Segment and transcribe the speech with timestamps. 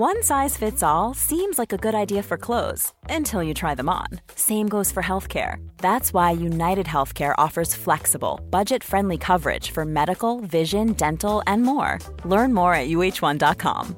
[0.00, 3.90] One size fits all seems like a good idea for clothes until you try them
[3.90, 4.06] on.
[4.34, 5.56] Same goes for healthcare.
[5.76, 11.98] That's why United Healthcare offers flexible, budget friendly coverage for medical, vision, dental, and more.
[12.24, 13.94] Learn more at uh1.com.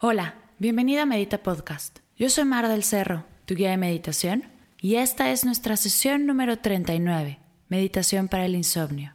[0.00, 1.98] Hola, bienvenida a Medita Podcast.
[2.16, 4.44] Yo soy Mar del Cerro, tu guía de meditación,
[4.80, 9.12] y esta es nuestra sesión número 39, Meditación para el Insomnio.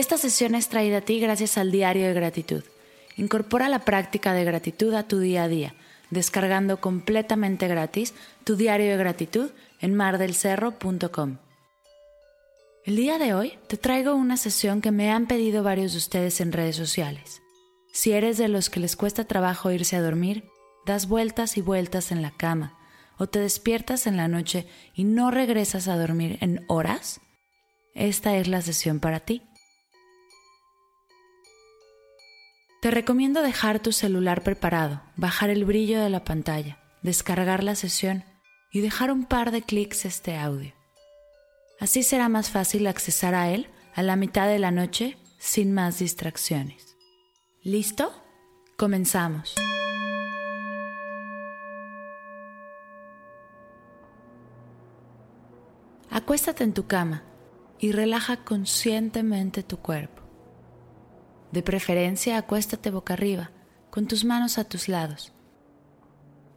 [0.00, 2.64] Esta sesión es traída a ti gracias al diario de gratitud.
[3.18, 5.74] Incorpora la práctica de gratitud a tu día a día,
[6.08, 11.36] descargando completamente gratis tu diario de gratitud en mardelcerro.com.
[12.86, 16.40] El día de hoy te traigo una sesión que me han pedido varios de ustedes
[16.40, 17.42] en redes sociales.
[17.92, 20.44] Si eres de los que les cuesta trabajo irse a dormir,
[20.86, 22.78] das vueltas y vueltas en la cama,
[23.18, 27.20] o te despiertas en la noche y no regresas a dormir en horas,
[27.94, 29.42] esta es la sesión para ti.
[32.80, 38.24] Te recomiendo dejar tu celular preparado, bajar el brillo de la pantalla, descargar la sesión
[38.72, 40.72] y dejar un par de clics este audio.
[41.78, 45.98] Así será más fácil accesar a él a la mitad de la noche sin más
[45.98, 46.96] distracciones.
[47.62, 48.14] ¿Listo?
[48.78, 49.56] Comenzamos.
[56.08, 57.24] Acuéstate en tu cama
[57.78, 60.19] y relaja conscientemente tu cuerpo.
[61.52, 63.50] De preferencia, acuéstate boca arriba,
[63.90, 65.32] con tus manos a tus lados.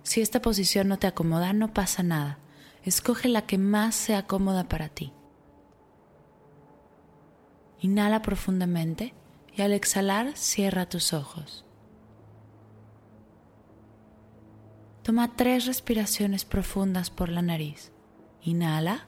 [0.03, 2.37] Si esta posición no te acomoda, no pasa nada.
[2.83, 5.13] Escoge la que más sea cómoda para ti.
[7.79, 9.13] Inhala profundamente
[9.55, 11.65] y al exhalar cierra tus ojos.
[15.01, 17.91] Toma tres respiraciones profundas por la nariz.
[18.41, 19.07] Inhala.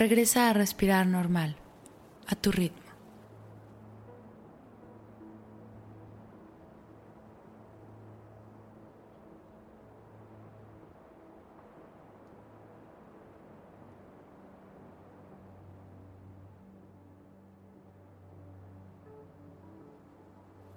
[0.00, 1.56] Regresa a respirar normal,
[2.26, 2.80] a tu ritmo.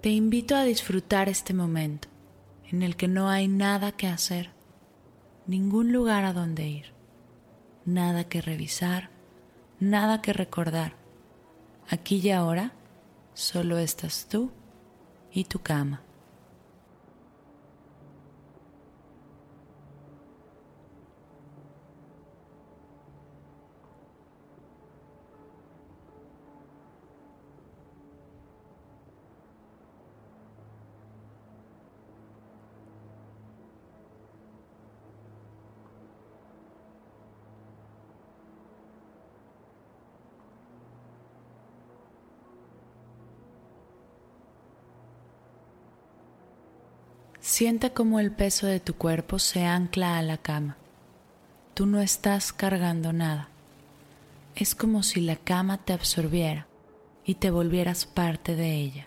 [0.02, 2.08] Te invito a disfrutar este momento
[2.70, 4.50] en el que no hay nada que hacer,
[5.46, 6.94] ningún lugar a donde ir
[7.84, 9.10] nada que revisar,
[9.90, 10.94] nada que recordar.
[11.88, 12.72] Aquí y ahora
[13.34, 14.50] solo estás tú
[15.32, 16.03] y tu cama.
[47.56, 50.76] Siente como el peso de tu cuerpo se ancla a la cama.
[51.74, 53.48] Tú no estás cargando nada.
[54.56, 56.66] Es como si la cama te absorbiera
[57.24, 59.06] y te volvieras parte de ella.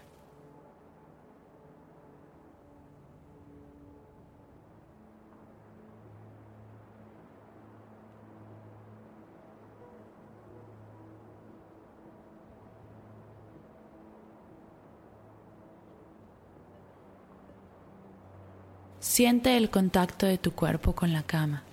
[19.00, 21.64] Siente el contacto de tu cuerpo con la cama,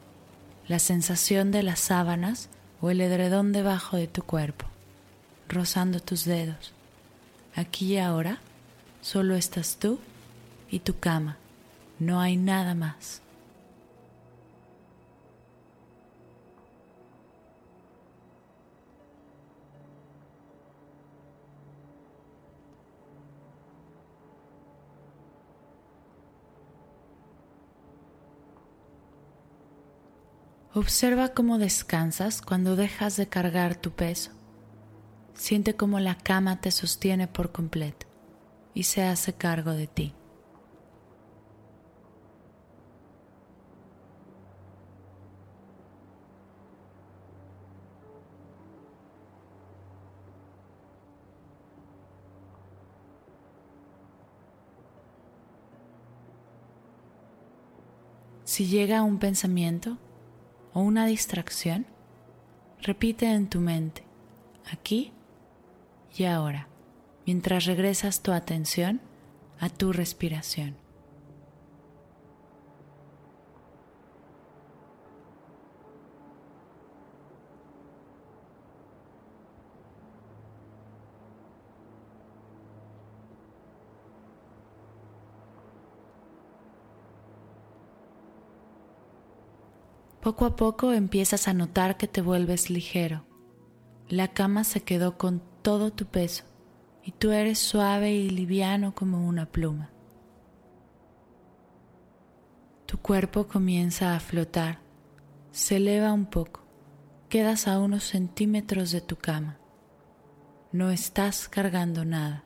[0.69, 2.51] la sensación de las sábanas
[2.81, 4.67] o el edredón debajo de tu cuerpo,
[5.49, 6.73] rozando tus dedos.
[7.55, 8.41] Aquí y ahora
[9.01, 9.99] solo estás tú
[10.71, 11.39] y tu cama,
[11.99, 13.23] no hay nada más.
[30.77, 34.33] Observa cómo descansas cuando dejas de cargar tu peso.
[35.33, 38.09] Siente cómo la cama te sostiene por completo
[38.75, 40.15] y se hace cargo de ti.
[58.43, 59.99] Si llega un pensamiento,
[60.75, 61.87] o una distracción,
[62.83, 64.05] repite en tu mente,
[64.71, 65.13] aquí
[66.17, 66.69] y ahora,
[67.27, 69.01] mientras regresas tu atención
[69.59, 70.84] a tu respiración.
[90.25, 93.27] Poco a poco empiezas a notar que te vuelves ligero.
[94.09, 96.45] La cama se quedó con todo tu peso
[97.03, 99.91] y tú eres suave y liviano como una pluma.
[102.87, 104.79] Tu cuerpo comienza a flotar,
[105.53, 106.65] se eleva un poco,
[107.29, 109.59] quedas a unos centímetros de tu cama.
[110.73, 112.45] No estás cargando nada,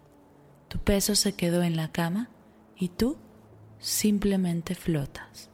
[0.67, 2.29] tu peso se quedó en la cama
[2.75, 3.19] y tú
[3.79, 5.53] simplemente flotas.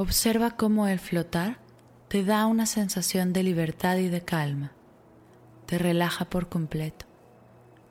[0.00, 1.58] Observa cómo el flotar
[2.06, 4.70] te da una sensación de libertad y de calma.
[5.66, 7.04] Te relaja por completo.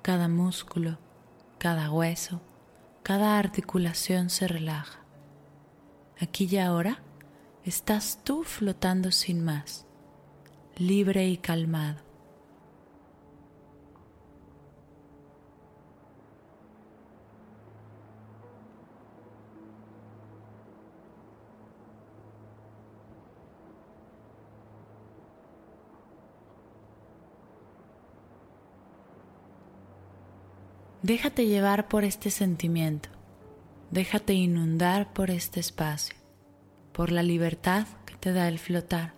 [0.04, 1.00] Cada músculo,
[1.58, 2.42] cada hueso,
[3.04, 5.02] cada articulación se relaja.
[6.18, 7.04] Aquí y ahora
[7.66, 9.86] estás tú flotando sin más,
[10.78, 12.07] libre y calmado.
[31.04, 33.10] Déjate llevar por este sentimiento,
[33.92, 36.16] déjate inundar por este espacio,
[36.92, 39.14] por la libertad que te da el flotar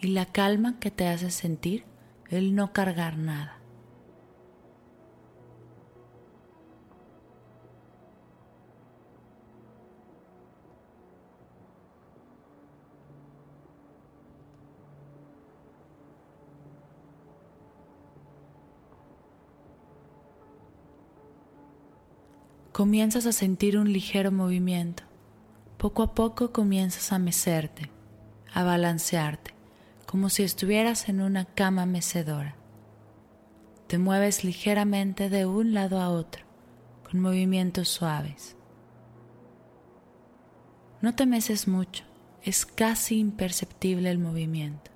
[0.00, 1.84] y la calma que te hace sentir
[2.30, 3.53] el no cargar nada.
[22.74, 25.04] Comienzas a sentir un ligero movimiento.
[25.76, 27.88] Poco a poco comienzas a mecerte,
[28.52, 29.52] a balancearte,
[30.06, 32.56] como si estuvieras en una cama mecedora.
[33.86, 36.42] Te mueves ligeramente de un lado a otro,
[37.08, 38.56] con movimientos suaves.
[41.00, 42.02] No te meces mucho,
[42.42, 44.90] es casi imperceptible el movimiento.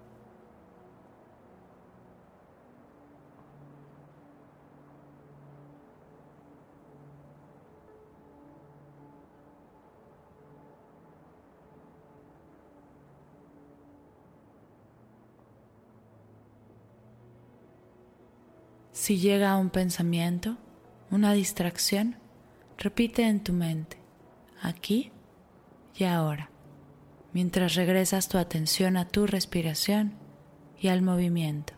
[19.08, 20.58] Si llega un pensamiento,
[21.10, 22.16] una distracción,
[22.76, 23.96] repite en tu mente,
[24.60, 25.12] aquí
[25.96, 26.50] y ahora,
[27.32, 30.12] mientras regresas tu atención a tu respiración
[30.79, 31.78] y al movimiento.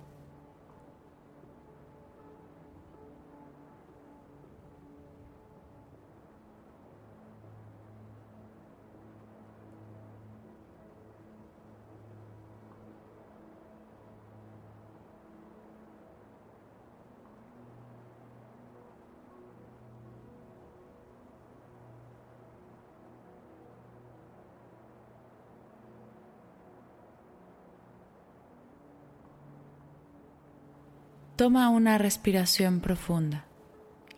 [31.40, 33.46] Toma una respiración profunda.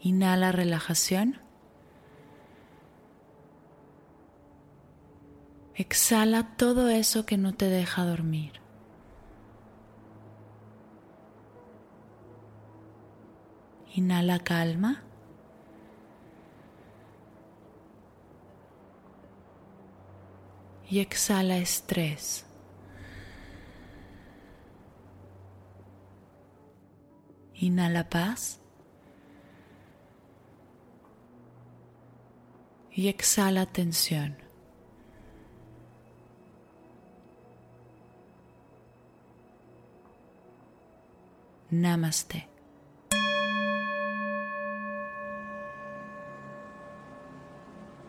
[0.00, 1.40] Inhala relajación.
[5.76, 8.54] Exhala todo eso que no te deja dormir.
[13.94, 15.04] Inhala calma.
[20.90, 22.51] Y exhala estrés.
[27.62, 28.58] Inhala paz.
[32.90, 34.36] Y exhala tensión.
[41.70, 42.48] Namaste.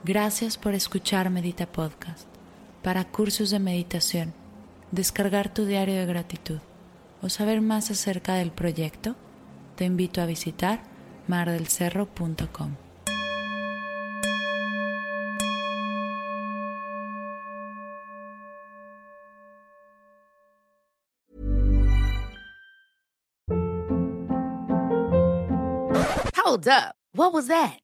[0.03, 2.27] Gracias por escuchar Medita Podcast.
[2.81, 4.33] Para cursos de meditación,
[4.89, 6.59] descargar tu diario de gratitud
[7.21, 9.15] o saber más acerca del proyecto,
[9.75, 10.81] te invito a visitar
[11.27, 12.77] mardelcerro.com.
[26.35, 26.95] Hold up.
[27.15, 27.82] What was that?